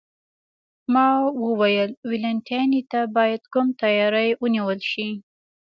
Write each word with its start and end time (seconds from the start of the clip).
ما 0.93 1.07
وویل: 1.43 1.91
والنتیني 2.09 2.81
ته 2.91 2.99
باید 3.15 3.41
کوم 3.53 3.67
تیاری 3.81 4.29
ونیول 4.41 4.79
شي؟ 4.91 5.07